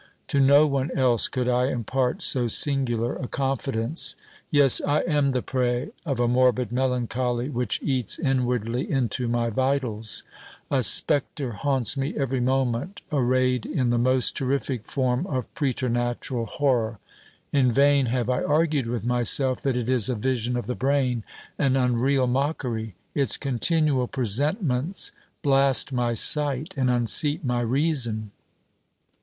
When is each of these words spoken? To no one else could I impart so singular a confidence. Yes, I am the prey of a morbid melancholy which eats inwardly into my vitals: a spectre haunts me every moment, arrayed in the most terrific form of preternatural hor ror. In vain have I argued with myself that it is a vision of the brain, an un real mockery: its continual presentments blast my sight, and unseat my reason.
To 0.29 0.39
no 0.39 0.65
one 0.65 0.89
else 0.97 1.27
could 1.27 1.47
I 1.47 1.67
impart 1.67 2.23
so 2.23 2.47
singular 2.47 3.15
a 3.17 3.27
confidence. 3.27 4.15
Yes, 4.49 4.81
I 4.81 5.01
am 5.01 5.31
the 5.31 5.43
prey 5.43 5.91
of 6.07 6.19
a 6.19 6.27
morbid 6.27 6.71
melancholy 6.71 7.49
which 7.49 7.79
eats 7.83 8.17
inwardly 8.17 8.89
into 8.89 9.27
my 9.27 9.51
vitals: 9.51 10.23
a 10.71 10.81
spectre 10.81 11.51
haunts 11.51 11.97
me 11.97 12.17
every 12.17 12.39
moment, 12.39 13.03
arrayed 13.11 13.67
in 13.67 13.91
the 13.91 13.99
most 13.99 14.35
terrific 14.35 14.85
form 14.85 15.27
of 15.27 15.53
preternatural 15.53 16.47
hor 16.47 16.97
ror. 16.97 16.97
In 17.59 17.71
vain 17.71 18.07
have 18.07 18.27
I 18.27 18.41
argued 18.43 18.87
with 18.87 19.05
myself 19.05 19.61
that 19.61 19.77
it 19.77 19.87
is 19.87 20.09
a 20.09 20.15
vision 20.15 20.57
of 20.57 20.65
the 20.65 20.73
brain, 20.73 21.23
an 21.59 21.77
un 21.77 21.95
real 21.97 22.25
mockery: 22.25 22.95
its 23.13 23.37
continual 23.37 24.07
presentments 24.07 25.11
blast 25.43 25.93
my 25.93 26.15
sight, 26.15 26.73
and 26.75 26.89
unseat 26.89 27.45
my 27.45 27.61
reason. 27.61 28.31